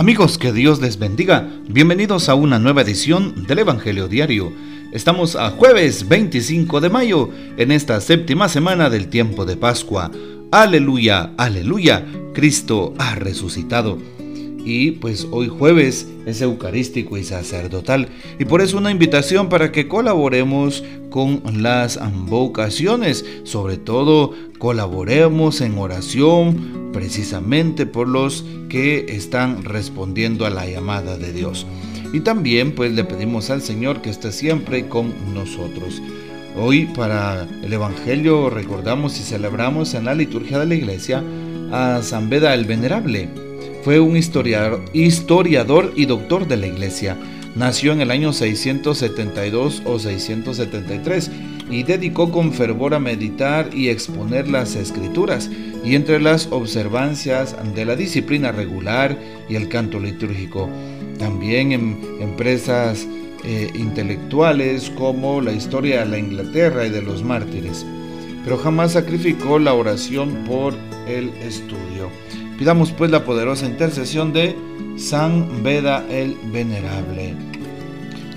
Amigos, 0.00 0.38
que 0.38 0.50
Dios 0.50 0.80
les 0.80 0.98
bendiga. 0.98 1.46
Bienvenidos 1.68 2.30
a 2.30 2.34
una 2.34 2.58
nueva 2.58 2.80
edición 2.80 3.44
del 3.46 3.58
Evangelio 3.58 4.08
Diario. 4.08 4.50
Estamos 4.94 5.36
a 5.36 5.50
jueves 5.50 6.08
25 6.08 6.80
de 6.80 6.88
mayo, 6.88 7.28
en 7.58 7.70
esta 7.70 8.00
séptima 8.00 8.48
semana 8.48 8.88
del 8.88 9.08
tiempo 9.08 9.44
de 9.44 9.58
Pascua. 9.58 10.10
Aleluya, 10.52 11.32
aleluya, 11.36 12.06
Cristo 12.32 12.94
ha 12.96 13.14
resucitado. 13.14 13.98
Y 14.64 14.92
pues 14.92 15.26
hoy 15.30 15.48
jueves 15.48 16.06
es 16.26 16.40
eucarístico 16.42 17.16
y 17.16 17.24
sacerdotal 17.24 18.08
y 18.38 18.44
por 18.44 18.60
eso 18.60 18.78
una 18.78 18.90
invitación 18.90 19.48
para 19.48 19.72
que 19.72 19.88
colaboremos 19.88 20.84
con 21.10 21.40
las 21.62 21.98
vocaciones, 22.26 23.24
sobre 23.44 23.76
todo 23.76 24.32
colaboremos 24.58 25.60
en 25.60 25.78
oración 25.78 26.90
precisamente 26.92 27.86
por 27.86 28.08
los 28.08 28.44
que 28.68 29.06
están 29.08 29.64
respondiendo 29.64 30.46
a 30.46 30.50
la 30.50 30.66
llamada 30.66 31.16
de 31.16 31.32
Dios. 31.32 31.66
Y 32.12 32.20
también 32.20 32.74
pues 32.74 32.92
le 32.92 33.04
pedimos 33.04 33.50
al 33.50 33.62
Señor 33.62 34.02
que 34.02 34.10
esté 34.10 34.32
siempre 34.32 34.88
con 34.88 35.12
nosotros. 35.34 36.02
Hoy 36.56 36.86
para 36.86 37.46
el 37.62 37.72
Evangelio 37.72 38.50
recordamos 38.50 39.18
y 39.20 39.22
celebramos 39.22 39.94
en 39.94 40.04
la 40.04 40.14
liturgia 40.14 40.58
de 40.58 40.66
la 40.66 40.74
iglesia 40.74 41.22
a 41.70 42.02
San 42.02 42.28
Beda 42.28 42.54
el 42.54 42.64
Venerable 42.64 43.49
fue 43.82 44.00
un 44.00 44.16
historiador, 44.16 44.82
historiador 44.92 45.92
y 45.96 46.06
doctor 46.06 46.46
de 46.46 46.56
la 46.56 46.66
iglesia. 46.66 47.16
Nació 47.56 47.92
en 47.92 48.00
el 48.00 48.10
año 48.10 48.32
672 48.32 49.82
o 49.84 49.98
673 49.98 51.30
y 51.70 51.82
dedicó 51.82 52.30
con 52.30 52.52
fervor 52.52 52.94
a 52.94 53.00
meditar 53.00 53.70
y 53.74 53.88
exponer 53.88 54.48
las 54.48 54.76
escrituras 54.76 55.50
y 55.84 55.94
entre 55.94 56.20
las 56.20 56.48
observancias 56.50 57.56
de 57.74 57.84
la 57.84 57.96
disciplina 57.96 58.52
regular 58.52 59.18
y 59.48 59.56
el 59.56 59.68
canto 59.68 59.98
litúrgico. 59.98 60.68
También 61.18 61.72
en 61.72 62.00
empresas 62.20 63.06
eh, 63.44 63.70
intelectuales 63.74 64.90
como 64.90 65.40
la 65.40 65.52
historia 65.52 66.00
de 66.00 66.10
la 66.10 66.18
Inglaterra 66.18 66.86
y 66.86 66.90
de 66.90 67.02
los 67.02 67.24
mártires, 67.24 67.86
pero 68.44 68.58
jamás 68.58 68.92
sacrificó 68.92 69.58
la 69.58 69.74
oración 69.74 70.44
por 70.46 70.74
el 71.06 71.28
estudio. 71.42 72.10
Pidamos 72.58 72.92
pues 72.92 73.10
la 73.10 73.24
poderosa 73.24 73.66
intercesión 73.66 74.32
de 74.32 74.56
San 74.96 75.62
Beda 75.62 76.06
el 76.10 76.36
Venerable. 76.52 77.34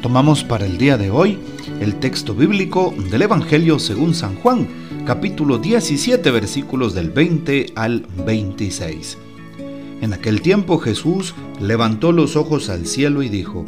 Tomamos 0.02 0.44
para 0.44 0.66
el 0.66 0.78
día 0.78 0.98
de 0.98 1.12
hoy 1.12 1.40
el 1.80 1.96
texto 2.00 2.34
bíblico 2.34 2.94
del 3.12 3.22
Evangelio 3.22 3.80
según 3.80 4.14
San 4.14 4.36
Juan, 4.36 4.68
capítulo 5.06 5.58
17, 5.58 6.30
versículos 6.32 6.94
del 6.94 7.10
20 7.10 7.74
al 7.76 8.06
26. 8.26 9.18
En 10.02 10.14
aquel 10.14 10.42
tiempo 10.42 10.80
Jesús 10.80 11.34
levantó 11.62 12.12
los 12.12 12.36
ojos 12.36 12.70
al 12.70 12.86
cielo 12.86 13.24
y 13.24 13.30
dijo, 13.30 13.64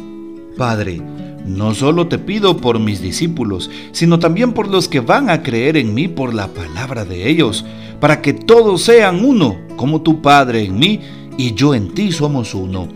Padre, 0.58 1.02
no 1.46 1.76
solo 1.76 2.08
te 2.08 2.18
pido 2.18 2.58
por 2.58 2.80
mis 2.80 3.02
discípulos, 3.02 3.70
sino 3.92 4.20
también 4.20 4.54
por 4.54 4.68
los 4.68 4.88
que 4.88 5.00
van 5.00 5.30
a 5.30 5.44
creer 5.44 5.78
en 5.78 5.94
mí 5.94 6.08
por 6.08 6.34
la 6.34 6.48
palabra 6.48 7.06
de 7.06 7.30
ellos, 7.30 7.66
para 8.00 8.22
que 8.22 8.34
todos 8.34 8.82
sean 8.82 9.24
uno, 9.24 9.58
como 9.76 10.02
tu 10.02 10.22
Padre 10.22 10.64
en 10.64 10.80
mí 10.80 11.00
y 11.38 11.54
yo 11.54 11.76
en 11.76 11.94
ti 11.94 12.12
somos 12.12 12.56
uno, 12.56 12.88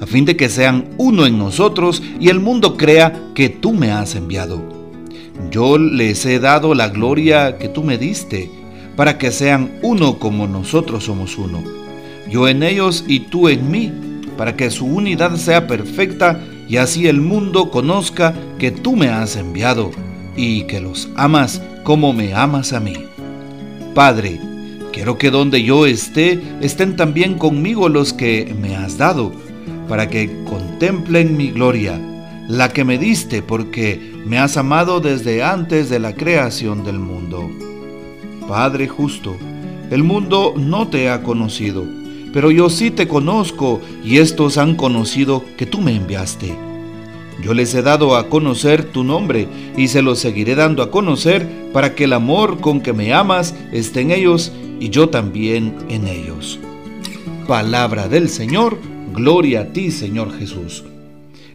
a 0.00 0.06
fin 0.06 0.24
de 0.24 0.36
que 0.36 0.48
sean 0.48 0.88
uno 0.96 1.26
en 1.26 1.38
nosotros 1.38 2.02
y 2.18 2.28
el 2.28 2.40
mundo 2.40 2.76
crea 2.76 3.30
que 3.34 3.48
tú 3.48 3.72
me 3.72 3.90
has 3.92 4.14
enviado. 4.14 4.62
Yo 5.50 5.78
les 5.78 6.24
he 6.26 6.38
dado 6.38 6.74
la 6.74 6.88
gloria 6.88 7.58
que 7.58 7.68
tú 7.68 7.82
me 7.82 7.98
diste, 7.98 8.50
para 8.96 9.18
que 9.18 9.30
sean 9.30 9.78
uno 9.82 10.18
como 10.18 10.46
nosotros 10.46 11.04
somos 11.04 11.38
uno. 11.38 11.62
Yo 12.30 12.48
en 12.48 12.62
ellos 12.62 13.04
y 13.08 13.20
tú 13.20 13.48
en 13.48 13.70
mí, 13.70 13.92
para 14.36 14.56
que 14.56 14.70
su 14.70 14.86
unidad 14.86 15.36
sea 15.36 15.66
perfecta 15.66 16.40
y 16.70 16.76
así 16.76 17.08
el 17.08 17.20
mundo 17.20 17.68
conozca 17.68 18.32
que 18.60 18.70
tú 18.70 18.94
me 18.94 19.08
has 19.08 19.34
enviado 19.34 19.90
y 20.36 20.62
que 20.68 20.80
los 20.80 21.08
amas 21.16 21.60
como 21.82 22.12
me 22.12 22.32
amas 22.32 22.72
a 22.72 22.78
mí. 22.78 22.94
Padre, 23.92 24.38
quiero 24.92 25.18
que 25.18 25.32
donde 25.32 25.64
yo 25.64 25.84
esté 25.84 26.40
estén 26.60 26.94
también 26.94 27.34
conmigo 27.38 27.88
los 27.88 28.12
que 28.12 28.54
me 28.60 28.76
has 28.76 28.96
dado, 28.96 29.32
para 29.88 30.08
que 30.08 30.30
contemplen 30.44 31.36
mi 31.36 31.50
gloria, 31.50 32.00
la 32.46 32.68
que 32.68 32.84
me 32.84 32.98
diste 32.98 33.42
porque 33.42 34.14
me 34.24 34.38
has 34.38 34.56
amado 34.56 35.00
desde 35.00 35.42
antes 35.42 35.90
de 35.90 35.98
la 35.98 36.14
creación 36.14 36.84
del 36.84 37.00
mundo. 37.00 37.50
Padre 38.46 38.86
justo, 38.86 39.36
el 39.90 40.04
mundo 40.04 40.54
no 40.56 40.86
te 40.86 41.10
ha 41.10 41.24
conocido, 41.24 41.84
pero 42.32 42.50
yo 42.50 42.70
sí 42.70 42.90
te 42.90 43.08
conozco 43.08 43.80
y 44.04 44.18
estos 44.18 44.58
han 44.58 44.74
conocido 44.76 45.44
que 45.56 45.66
tú 45.66 45.80
me 45.80 45.94
enviaste. 45.94 46.54
Yo 47.42 47.54
les 47.54 47.74
he 47.74 47.82
dado 47.82 48.16
a 48.16 48.28
conocer 48.28 48.84
tu 48.84 49.02
nombre 49.02 49.48
y 49.76 49.88
se 49.88 50.02
lo 50.02 50.14
seguiré 50.14 50.54
dando 50.54 50.82
a 50.82 50.90
conocer 50.90 51.46
para 51.72 51.94
que 51.94 52.04
el 52.04 52.12
amor 52.12 52.60
con 52.60 52.80
que 52.80 52.92
me 52.92 53.14
amas 53.14 53.54
esté 53.72 54.02
en 54.02 54.10
ellos 54.10 54.52
y 54.78 54.90
yo 54.90 55.08
también 55.08 55.74
en 55.88 56.06
ellos. 56.06 56.58
Palabra 57.46 58.08
del 58.08 58.28
Señor, 58.28 58.78
gloria 59.14 59.62
a 59.62 59.66
ti 59.72 59.90
Señor 59.90 60.36
Jesús. 60.38 60.84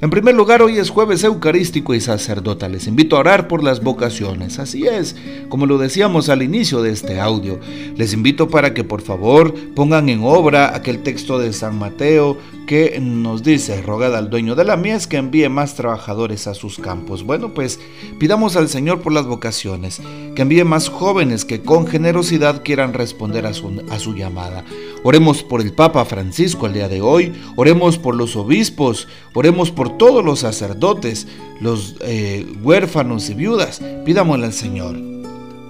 En 0.05 0.11
primer 0.11 0.35
lugar, 0.35 0.61
hoy 0.61 0.77
es 0.77 0.91
jueves 0.91 1.23
eucarístico 1.23 1.95
y 1.95 1.99
sacerdotal. 1.99 2.73
Les 2.73 2.85
invito 2.85 3.17
a 3.17 3.21
orar 3.21 3.47
por 3.47 3.63
las 3.63 3.81
vocaciones. 3.81 4.59
Así 4.59 4.85
es, 4.85 5.15
como 5.49 5.65
lo 5.65 5.79
decíamos 5.79 6.29
al 6.29 6.43
inicio 6.43 6.83
de 6.83 6.91
este 6.91 7.19
audio. 7.19 7.59
Les 7.97 8.13
invito 8.13 8.47
para 8.47 8.75
que 8.75 8.83
por 8.83 9.01
favor 9.01 9.51
pongan 9.73 10.09
en 10.09 10.19
obra 10.21 10.75
aquel 10.75 11.01
texto 11.01 11.39
de 11.39 11.51
San 11.53 11.79
Mateo 11.79 12.37
que 12.65 12.99
nos 12.99 13.43
dice, 13.43 13.81
rogad 13.81 14.15
al 14.15 14.29
dueño 14.29 14.55
de 14.55 14.63
la 14.63 14.77
mies 14.77 15.07
que 15.07 15.17
envíe 15.17 15.49
más 15.49 15.75
trabajadores 15.75 16.47
a 16.47 16.53
sus 16.53 16.77
campos. 16.77 17.23
Bueno, 17.23 17.53
pues 17.53 17.79
pidamos 18.19 18.55
al 18.55 18.69
Señor 18.69 19.01
por 19.01 19.13
las 19.13 19.25
vocaciones, 19.25 20.01
que 20.35 20.41
envíe 20.41 20.63
más 20.63 20.89
jóvenes 20.89 21.45
que 21.45 21.61
con 21.61 21.87
generosidad 21.87 22.63
quieran 22.63 22.93
responder 22.93 23.45
a 23.45 23.53
su, 23.53 24.13
llamada. 24.15 24.65
Oremos 25.03 25.43
por 25.43 25.61
el 25.61 25.73
Papa 25.73 26.05
Francisco 26.05 26.65
el 26.65 26.73
día 26.73 26.89
de 26.89 27.01
hoy, 27.01 27.33
oremos 27.55 27.97
por 27.97 28.15
los 28.15 28.35
obispos, 28.35 29.07
oremos 29.33 29.71
por 29.71 29.97
todos 29.97 30.23
los 30.23 30.39
sacerdotes, 30.39 31.27
los 31.61 31.95
eh, 32.01 32.45
huérfanos 32.63 33.29
y 33.29 33.33
viudas. 33.33 33.81
Pidámosle 34.05 34.45
al 34.45 34.53
Señor. 34.53 34.95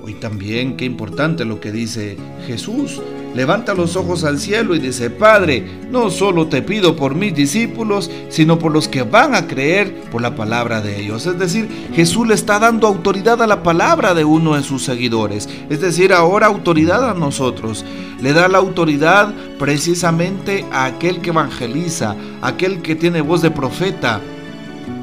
Hoy 0.04 0.14
también, 0.14 0.78
qué 0.78 0.86
importante 0.86 1.46
lo 1.46 1.60
que 1.60 1.72
dice 1.72 2.18
Jesús. 2.46 3.02
Levanta 3.36 3.74
los 3.74 3.98
ojos 3.98 4.24
al 4.24 4.40
cielo 4.40 4.76
y 4.76 4.80
dice, 4.80 5.10
Padre, 5.10 5.82
no 5.92 6.10
solo 6.10 6.48
te 6.48 6.62
pido 6.62 6.96
por 6.96 7.16
mis 7.16 7.36
discípulos, 7.36 8.10
sino 8.30 8.58
por 8.58 8.72
los 8.72 8.88
que 8.88 9.04
van 9.04 9.36
a 9.36 9.46
creer 9.46 9.94
por 10.10 10.22
la 10.22 10.36
palabra 10.36 10.80
de 10.80 11.02
ellos. 11.02 11.26
Es 11.26 11.38
decir, 11.38 11.68
Jesús 11.94 12.26
le 12.26 12.34
está 12.34 12.60
dando 12.60 12.88
autoridad 12.88 13.42
a 13.42 13.48
la 13.48 13.62
palabra 13.62 14.14
de 14.14 14.24
uno 14.24 14.56
de 14.56 14.64
sus 14.64 14.86
seguidores. 14.86 15.50
Es 15.70 15.82
decir, 15.82 16.14
ahora 16.14 16.48
autoridad 16.48 17.10
a 17.10 17.14
nosotros. 17.14 17.84
Le 18.22 18.32
da 18.32 18.48
la 18.48 18.60
autoridad 18.60 19.34
precisamente 19.60 20.66
a 20.72 20.86
aquel 20.86 21.20
que 21.20 21.32
evangeliza, 21.32 22.16
aquel 22.42 22.82
que 22.82 22.96
tiene 22.96 23.20
voz 23.20 23.42
de 23.42 23.52
profeta, 23.52 24.22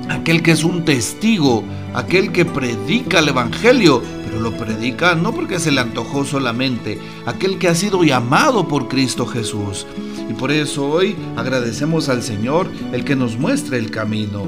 aquel 0.09 0.43
que 0.43 0.53
es 0.53 0.65
un 0.65 0.87
testigo, 0.87 1.63
aquel 1.95 2.33
que 2.33 2.45
predica 2.45 3.19
el 3.19 3.29
Evangelio, 3.29 4.03
lo 4.41 4.53
predica 4.53 5.15
no 5.15 5.33
porque 5.33 5.59
se 5.59 5.71
le 5.71 5.81
antojó 5.81 6.25
solamente, 6.25 6.99
aquel 7.27 7.59
que 7.59 7.69
ha 7.69 7.75
sido 7.75 8.05
llamado 8.05 8.69
por 8.69 8.89
Cristo 8.89 9.27
Jesús. 9.27 9.87
Y 10.29 10.35
por 10.35 10.51
eso 10.51 10.89
hoy 10.89 11.17
agradecemos 11.37 12.09
al 12.09 12.23
Señor 12.23 12.69
el 12.93 13.05
que 13.05 13.17
nos 13.17 13.37
muestre 13.37 13.79
el 13.79 13.91
camino, 13.91 14.47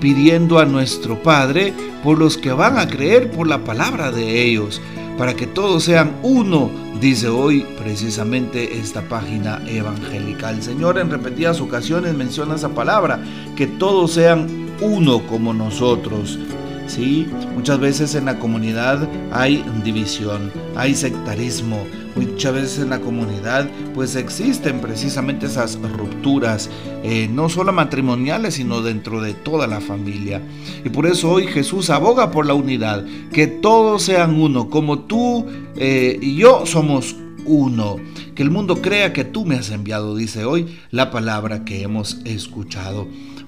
pidiendo 0.00 0.58
a 0.58 0.64
nuestro 0.64 1.22
Padre 1.22 1.72
por 2.02 2.18
los 2.18 2.36
que 2.36 2.52
van 2.52 2.78
a 2.78 2.88
creer 2.88 3.30
por 3.30 3.46
la 3.46 3.64
palabra 3.64 4.12
de 4.12 4.42
ellos, 4.42 4.80
para 5.18 5.34
que 5.34 5.46
todos 5.46 5.84
sean 5.84 6.16
uno, 6.22 6.70
dice 7.00 7.28
hoy 7.28 7.66
precisamente 7.78 8.78
esta 8.78 9.02
página 9.02 9.62
evangélica. 9.66 10.50
El 10.50 10.62
Señor 10.62 10.98
en 10.98 11.10
repetidas 11.10 11.60
ocasiones 11.60 12.14
menciona 12.14 12.56
esa 12.56 12.68
palabra, 12.70 13.20
que 13.56 13.66
todos 13.66 14.12
sean 14.12 14.66
uno 14.80 15.26
como 15.26 15.54
nosotros. 15.54 16.38
Sí, 16.86 17.26
muchas 17.54 17.80
veces 17.80 18.14
en 18.14 18.26
la 18.26 18.38
comunidad 18.38 19.08
hay 19.32 19.64
división, 19.84 20.52
hay 20.76 20.94
sectarismo, 20.94 21.84
muchas 22.14 22.54
veces 22.54 22.78
en 22.78 22.90
la 22.90 23.00
comunidad 23.00 23.68
pues 23.92 24.14
existen 24.14 24.80
precisamente 24.80 25.46
esas 25.46 25.78
rupturas, 25.80 26.70
eh, 27.02 27.28
no 27.30 27.48
solo 27.48 27.72
matrimoniales, 27.72 28.54
sino 28.54 28.82
dentro 28.82 29.20
de 29.20 29.34
toda 29.34 29.66
la 29.66 29.80
familia. 29.80 30.40
Y 30.84 30.88
por 30.90 31.06
eso 31.06 31.30
hoy 31.30 31.48
Jesús 31.48 31.90
aboga 31.90 32.30
por 32.30 32.46
la 32.46 32.54
unidad, 32.54 33.04
que 33.32 33.48
todos 33.48 34.02
sean 34.02 34.40
uno, 34.40 34.70
como 34.70 35.00
tú 35.00 35.46
eh, 35.76 36.18
y 36.22 36.36
yo 36.36 36.66
somos 36.66 37.16
uno. 37.46 37.96
Que 38.34 38.42
el 38.42 38.50
mundo 38.50 38.82
crea 38.82 39.12
que 39.12 39.24
tú 39.24 39.44
me 39.44 39.56
has 39.56 39.70
enviado, 39.70 40.16
dice 40.16 40.44
hoy 40.44 40.78
la 40.90 41.10
palabra 41.10 41.64
que 41.64 41.82
hemos 41.82 42.18
escuchado. 42.24 43.06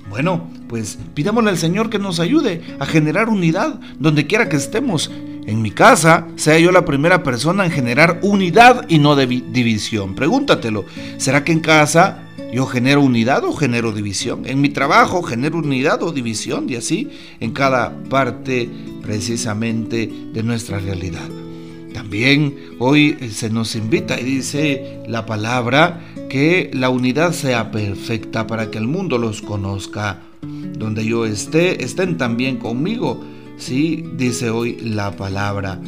Bueno, 0.09 0.49
pues 0.69 0.99
pidámosle 1.15 1.51
al 1.51 1.59
Señor 1.59 1.91
que 1.91 1.99
nos 1.99 2.19
ayude 2.19 2.63
a 2.79 2.87
generar 2.87 3.29
unidad 3.29 3.81
donde 3.99 4.27
quiera 4.27 4.49
que 4.49 4.57
estemos. 4.57 5.11
En 5.47 5.63
mi 5.63 5.71
casa, 5.71 6.27
sea 6.37 6.59
yo 6.59 6.73
la 6.73 6.85
primera 6.85 7.23
persona 7.23 7.65
en 7.65 7.71
generar 7.71 8.21
unidad 8.23 8.85
y 8.89 8.99
no 8.99 9.17
división. 9.17 10.15
Pregúntatelo, 10.15 10.85
¿será 11.17 11.43
que 11.43 11.53
en 11.53 11.61
casa 11.61 12.25
Yo 12.53 12.65
genero 12.65 13.03
unidad 13.03 13.45
o 13.45 13.53
genero 13.53 13.93
división. 13.93 14.45
En 14.47 14.61
mi 14.63 14.71
trabajo 14.71 15.23
genero 15.23 15.59
unidad 15.59 16.03
o 16.03 16.13
división 16.13 16.69
y 16.69 16.77
así 16.77 17.11
en 17.41 17.53
cada 17.53 17.95
parte 18.05 18.71
precisamente 19.03 20.11
de 20.33 20.43
nuestra 20.43 20.79
realidad. 20.79 21.29
También 21.93 22.55
hoy 22.79 23.17
se 23.31 23.51
nos 23.51 23.75
invita 23.75 24.21
y 24.21 24.25
dice 24.25 25.01
la 25.07 25.27
palabra 25.27 26.01
que 26.29 26.71
la 26.73 26.91
unidad 26.91 27.33
sea 27.33 27.71
perfecta 27.71 28.47
para 28.47 28.71
que 28.71 28.79
el 28.79 28.87
mundo 28.87 29.19
los 29.19 29.43
conozca. 29.43 30.21
Donde 30.43 31.05
yo 31.05 31.27
esté, 31.27 31.83
estén 31.83 32.17
también 32.19 32.57
conmigo. 32.57 33.25
Sí, 33.57 34.05
dice 34.17 34.51
hoy 34.51 34.77
la 34.81 35.17
palabra. 35.17 35.81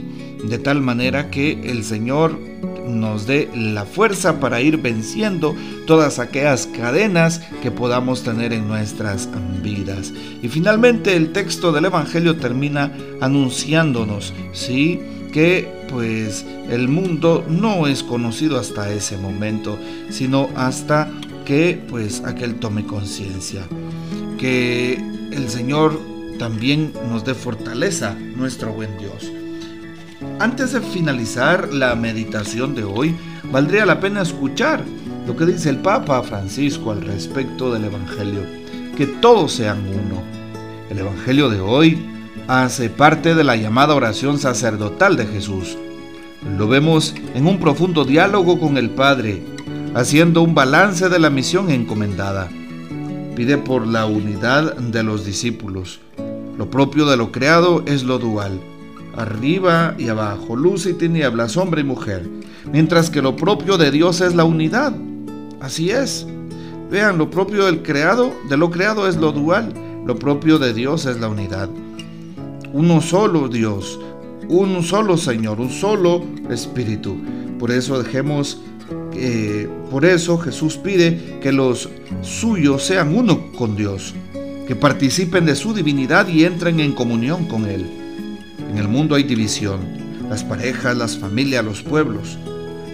De 0.45 0.59
tal 0.59 0.81
manera 0.81 1.31
que 1.31 1.53
el 1.71 1.85
Señor 1.85 2.39
nos 2.89 3.27
dé 3.27 3.49
la 3.55 3.85
fuerza 3.85 4.41
para 4.41 4.61
ir 4.61 4.79
venciendo 4.79 5.55
todas 5.87 6.19
aquellas 6.19 6.67
cadenas 6.67 7.41
que 7.63 7.71
podamos 7.71 8.23
tener 8.23 8.53
en 8.53 8.67
nuestras 8.67 9.29
vidas. 9.63 10.13
Y 10.43 10.49
finalmente 10.49 11.15
el 11.15 11.33
texto 11.33 11.73
del 11.73 11.85
Evangelio 11.85 12.37
termina 12.37 12.93
anunciándonos, 13.21 14.33
¿sí? 14.53 15.01
Que 15.31 15.87
pues 15.89 16.45
el 16.69 16.89
mundo 16.89 17.45
no 17.49 17.87
es 17.87 18.03
conocido 18.03 18.59
hasta 18.59 18.93
ese 18.93 19.17
momento, 19.17 19.79
sino 20.11 20.49
hasta 20.57 21.11
que 21.45 21.83
pues 21.89 22.23
aquel 22.25 22.57
tome 22.57 22.85
conciencia. 22.85 23.63
Que 24.39 24.95
el 25.33 25.49
Señor 25.49 26.01
también 26.39 26.93
nos 27.09 27.25
dé 27.25 27.35
fortaleza, 27.35 28.15
nuestro 28.15 28.73
buen 28.73 28.97
Dios. 28.99 29.31
Antes 30.39 30.73
de 30.73 30.81
finalizar 30.81 31.73
la 31.73 31.95
meditación 31.95 32.75
de 32.75 32.85
hoy, 32.85 33.15
valdría 33.51 33.87
la 33.87 34.01
pena 34.01 34.23
escuchar 34.23 34.83
lo 35.27 35.37
que 35.37 35.47
dice 35.47 35.71
el 35.71 35.79
Papa 35.79 36.23
Francisco 36.23 36.93
al 36.93 37.03
respecto 37.03 37.73
del 37.73 37.85
Evangelio, 37.85 38.41
que 38.97 39.07
todos 39.07 39.53
sean 39.53 39.81
uno. 39.87 40.23
El 40.91 40.99
Evangelio 40.99 41.49
de 41.51 41.61
hoy 41.61 41.99
hace 42.51 42.91
parte 42.91 43.37
de 43.37 43.45
la 43.45 43.55
llamada 43.55 43.95
oración 43.95 44.41
sacerdotal 44.41 45.17
de 45.17 45.25
Jesús. 45.25 45.79
Lo 46.59 46.67
vemos 46.67 47.15
en 47.35 47.47
un 47.47 47.61
profundo 47.61 48.05
diálogo 48.05 48.59
con 48.59 48.77
el 48.77 48.91
Padre, 48.91 49.41
haciendo 49.95 50.43
un 50.43 50.53
balance 50.53 51.09
de 51.09 51.21
la 51.21 51.31
misión 51.31 51.71
encomendada. 51.71 52.49
Pide 53.37 53.57
por 53.57 53.87
la 53.87 54.07
unidad 54.07 54.75
de 54.75 55.05
los 55.05 55.25
discípulos. 55.25 56.01
Lo 56.59 56.69
propio 56.69 57.07
de 57.07 57.17
lo 57.17 57.31
creado 57.31 57.85
es 57.87 58.03
lo 58.03 58.19
dual, 58.19 58.59
arriba 59.17 59.95
y 59.97 60.09
abajo, 60.09 60.57
luz 60.57 60.87
y 60.87 60.95
tinieblas, 60.95 61.57
hombre 61.57 61.83
y 61.83 61.85
mujer, 61.85 62.29
mientras 62.73 63.11
que 63.11 63.23
lo 63.23 63.37
propio 63.37 63.79
de 63.79 63.93
Dios 63.93 64.21
es 64.21 64.35
la 64.35 64.43
unidad. 64.43 64.93
Así 65.61 65.93
es. 65.93 66.27
Vean, 66.91 67.17
lo 67.17 67.31
propio 67.31 67.67
del 67.67 67.83
creado, 67.83 68.35
de 68.49 68.57
lo 68.57 68.73
creado 68.73 69.07
es 69.07 69.17
lo 69.19 69.31
dual, 69.31 69.73
lo 70.05 70.17
propio 70.17 70.59
de 70.59 70.75
Dios 70.75 71.07
es 71.07 71.21
la 71.21 71.29
unidad 71.29 71.71
uno 72.73 73.01
solo 73.01 73.49
Dios, 73.49 73.99
un 74.49 74.83
solo 74.83 75.17
Señor, 75.17 75.61
un 75.61 75.71
solo 75.71 76.25
Espíritu. 76.51 77.17
Por 77.59 77.71
eso 77.71 78.03
dejemos, 78.03 78.61
eh, 79.15 79.69
por 79.91 80.05
eso 80.05 80.39
Jesús 80.39 80.77
pide 80.77 81.39
que 81.41 81.53
los 81.53 81.89
suyos 82.23 82.85
sean 82.85 83.17
uno 83.17 83.53
con 83.53 83.77
Dios, 83.77 84.15
que 84.67 84.77
participen 84.77 85.47
de 85.47 85.57
su 85.57 85.75
divinidad 85.75 86.29
y 86.29 86.45
entren 86.45 86.81
en 86.81 86.93
comunión 86.93 87.47
con 87.47 87.67
Él. 87.67 87.87
En 88.71 88.79
el 88.79 88.89
mundo 88.89 89.17
hay 89.17 89.25
división, 89.25 89.81
las 90.29 90.45
parejas, 90.45 90.97
las 90.97 91.19
familias, 91.19 91.65
los 91.65 91.83
pueblos. 91.83 92.39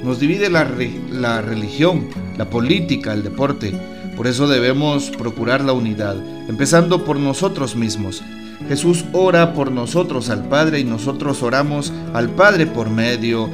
Nos 0.03 0.21
divide 0.21 0.49
la, 0.51 0.71
la 1.11 1.43
religión, 1.43 2.09
la 2.39 2.49
política, 2.49 3.13
el 3.13 3.23
deporte. 3.23 3.73
Por 4.17 4.27
eso 4.27 4.49
debemos 4.49 5.11
procurar 5.11 5.63
la 5.63 5.75
unidad, 5.75 6.17
empezando 6.49 7.05
por 7.05 7.19
nosotros 7.19 7.77
mismos 7.77 8.23
Jesús 8.69 9.05
ora 9.13 9.53
por 9.53 9.71
nosotros 9.71 10.31
al 10.31 10.49
Padre 10.49 10.81
y 10.81 10.85
nosotros 10.85 11.43
oramos 11.43 11.93
al 12.15 12.31
Padre 12.31 12.67
por 12.67 12.91
medio 12.91 13.49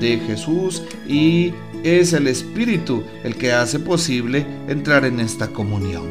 de 0.00 0.18
Jesús 0.18 0.82
y 1.06 1.52
es 1.82 2.12
el 2.12 2.26
Espíritu 2.26 3.02
el 3.24 3.36
que 3.36 3.52
hace 3.52 3.78
posible 3.78 4.46
entrar 4.68 5.04
en 5.04 5.20
esta 5.20 5.48
comunión. 5.48 6.06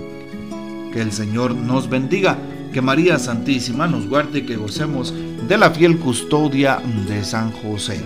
Que 0.93 1.01
el 1.01 1.11
Señor 1.11 1.55
nos 1.55 1.89
bendiga, 1.89 2.37
que 2.73 2.81
María 2.81 3.19
Santísima 3.19 3.87
nos 3.87 4.07
guarde 4.07 4.39
y 4.39 4.45
que 4.45 4.55
gocemos 4.55 5.13
de 5.47 5.57
la 5.57 5.71
fiel 5.71 5.97
custodia 5.97 6.79
de 7.07 7.23
San 7.23 7.51
José. 7.51 8.01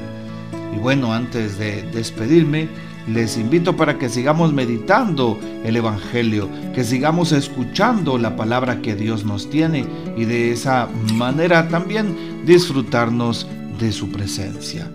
Y 0.76 0.80
bueno, 0.80 1.14
antes 1.14 1.58
de 1.58 1.84
despedirme, 1.92 2.70
les 3.08 3.38
invito 3.38 3.76
para 3.76 3.98
que 3.98 4.10
sigamos 4.10 4.54
meditando 4.54 5.40
el 5.64 5.76
Evangelio, 5.76 6.50
que 6.74 6.84
sigamos 6.84 7.32
escuchando 7.32 8.18
la 8.18 8.36
palabra 8.36 8.82
que 8.82 8.96
Dios 8.96 9.26
nos 9.26 9.50
tiene 9.50 9.86
y 10.18 10.26
de 10.26 10.52
esa 10.52 10.88
manera 11.14 11.68
también 11.68 12.46
disfrutarnos 12.46 13.48
de 13.80 13.92
su 13.92 14.12
presencia. 14.12 14.92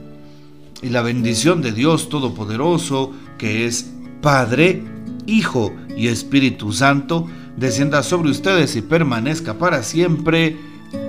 Y 0.82 0.90
la 0.90 1.02
bendición 1.02 1.62
de 1.62 1.72
Dios 1.72 2.08
Todopoderoso, 2.08 3.12
que 3.38 3.66
es 3.66 3.90
Padre, 4.20 4.82
Hijo 5.26 5.72
y 5.96 6.08
Espíritu 6.08 6.72
Santo, 6.72 7.26
descienda 7.56 8.02
sobre 8.02 8.30
ustedes 8.30 8.76
y 8.76 8.82
permanezca 8.82 9.54
para 9.54 9.82
siempre. 9.82 10.56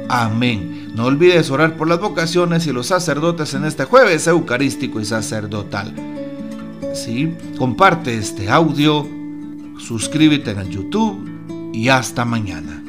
Amén. 0.09 0.93
No 0.95 1.05
olvides 1.05 1.51
orar 1.51 1.75
por 1.77 1.87
las 1.87 1.99
vocaciones 1.99 2.65
y 2.65 2.71
los 2.71 2.87
sacerdotes 2.87 3.53
en 3.53 3.65
este 3.65 3.83
jueves 3.83 4.25
eucarístico 4.25 4.99
y 4.99 5.05
sacerdotal. 5.05 5.93
¿Sí? 6.97 7.33
Comparte 7.57 8.17
este 8.17 8.49
audio, 8.49 9.07
suscríbete 9.77 10.51
en 10.51 10.59
el 10.59 10.69
YouTube 10.69 11.71
y 11.73 11.89
hasta 11.89 12.25
mañana. 12.25 12.83